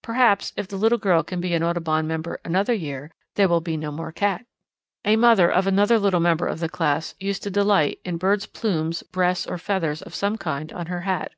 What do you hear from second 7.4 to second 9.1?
to delight in birds' plumes,